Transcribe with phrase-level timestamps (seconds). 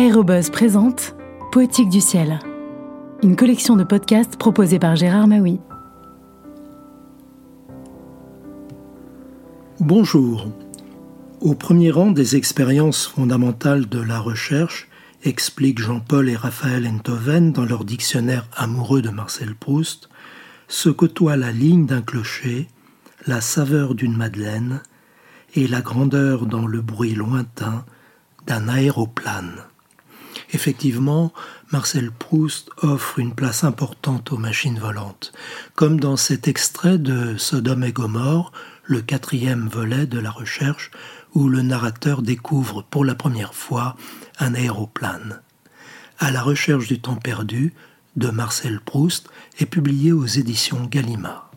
[0.00, 1.14] Aérobuzz présente
[1.52, 2.38] Poétique du ciel,
[3.22, 5.60] une collection de podcasts proposée par Gérard Maui.
[9.78, 10.48] Bonjour.
[11.42, 14.88] Au premier rang des expériences fondamentales de la recherche,
[15.22, 20.08] expliquent Jean-Paul et Raphaël Enthoven dans leur dictionnaire amoureux de Marcel Proust,
[20.66, 22.68] se côtoient la ligne d'un clocher,
[23.26, 24.80] la saveur d'une madeleine
[25.54, 27.84] et la grandeur dans le bruit lointain
[28.46, 29.66] d'un aéroplane.
[30.52, 31.32] Effectivement,
[31.70, 35.32] Marcel Proust offre une place importante aux machines volantes,
[35.74, 38.52] comme dans cet extrait de Sodome et Gomorre,
[38.84, 40.90] le quatrième volet de la recherche,
[41.34, 43.96] où le narrateur découvre pour la première fois
[44.40, 45.40] un aéroplane.
[46.18, 47.72] À la recherche du temps perdu
[48.16, 51.50] de Marcel Proust est publié aux éditions Gallimard.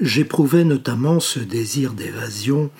[0.00, 2.70] J'éprouvais notamment ce désir d'évasion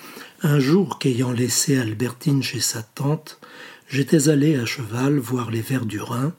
[0.41, 3.39] un jour qu'ayant laissé Albertine chez sa tante,
[3.89, 6.33] j'étais allé à cheval voir les vers du Rhin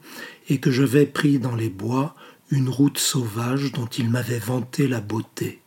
[0.49, 2.15] et que j'avais pris dans les bois
[2.49, 5.61] une route sauvage dont il m'avait vanté la beauté.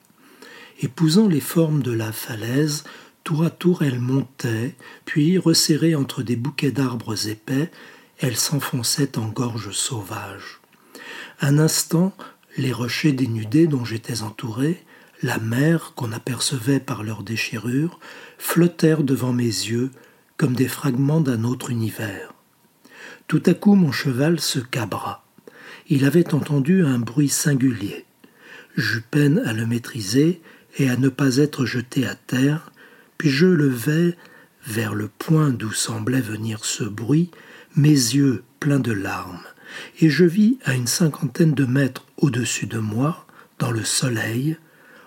[0.80, 2.84] Épousant les formes de la falaise,
[3.22, 4.74] tour à tour elle montait,
[5.04, 7.70] puis, resserrée entre des bouquets d'arbres épais,
[8.18, 10.60] elle s'enfonçait en gorge sauvage.
[11.40, 12.14] Un instant,
[12.56, 14.84] les rochers dénudés dont j'étais entouré,
[15.22, 17.98] la mer qu'on apercevait par leurs déchirures,
[18.38, 19.90] flottèrent devant mes yeux
[20.36, 22.34] comme des fragments d'un autre univers.
[23.28, 25.24] Tout à coup mon cheval se cabra.
[25.88, 28.04] Il avait entendu un bruit singulier.
[28.76, 30.42] J'eus peine à le maîtriser
[30.78, 32.72] et à ne pas être jeté à terre,
[33.18, 34.16] puis je levai,
[34.66, 37.30] vers le point d'où semblait venir ce bruit,
[37.76, 39.44] mes yeux pleins de larmes,
[40.00, 43.26] et je vis à une cinquantaine de mètres au-dessus de moi,
[43.58, 44.56] dans le soleil,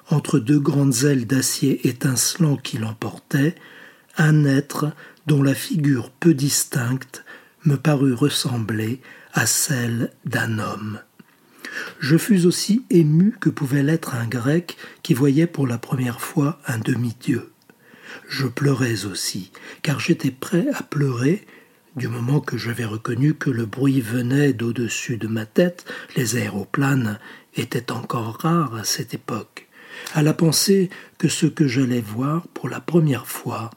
[0.10, 3.56] entre deux grandes ailes d'acier étincelant qui l'emportaient,
[4.18, 4.92] un être
[5.28, 7.24] dont la figure peu distincte
[7.66, 9.02] me parut ressembler
[9.34, 11.00] à celle d'un homme.
[12.00, 16.60] Je fus aussi ému que pouvait l'être un grec qui voyait pour la première fois
[16.66, 17.52] un demi-dieu.
[18.28, 19.52] Je pleurais aussi,
[19.82, 21.46] car j'étais prêt à pleurer
[21.98, 25.86] du moment que j'avais reconnu que le bruit venait d'au-dessus de ma tête,
[26.16, 27.20] les aéroplanes
[27.56, 29.68] étaient encore rares à cette époque,
[30.14, 33.72] à la pensée que ce que j'allais voir pour la première fois,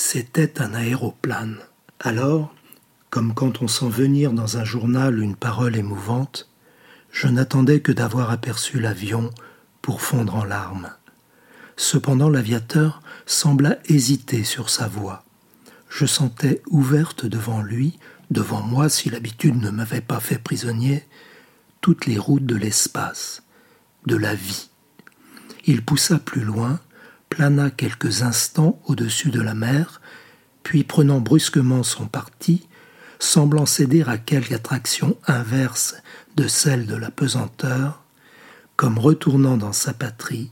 [0.00, 1.58] c'était un aéroplane.
[1.98, 2.54] Alors,
[3.10, 6.48] comme quand on sent venir dans un journal une parole émouvante,
[7.10, 9.30] je n'attendais que d'avoir aperçu l'avion
[9.82, 10.92] pour fondre en larmes.
[11.76, 15.24] Cependant l'aviateur sembla hésiter sur sa voie.
[15.88, 17.98] Je sentais ouverte devant lui,
[18.30, 21.04] devant moi si l'habitude ne m'avait pas fait prisonnier,
[21.80, 23.42] toutes les routes de l'espace,
[24.06, 24.68] de la vie.
[25.64, 26.78] Il poussa plus loin,
[27.28, 30.00] plana quelques instants au-dessus de la mer,
[30.62, 32.66] puis prenant brusquement son parti,
[33.18, 35.96] semblant céder à quelque attraction inverse
[36.36, 38.02] de celle de la pesanteur,
[38.76, 40.50] comme retournant dans sa patrie,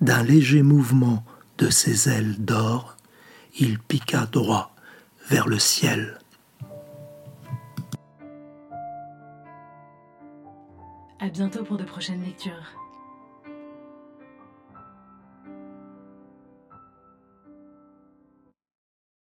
[0.00, 1.24] d'un léger mouvement
[1.58, 2.96] de ses ailes d'or,
[3.58, 4.74] il piqua droit
[5.28, 6.18] vers le ciel.
[11.18, 12.74] À bientôt pour de prochaines lectures.